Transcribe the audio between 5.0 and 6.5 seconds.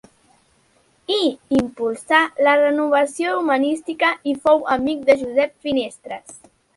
de Josep Finestres.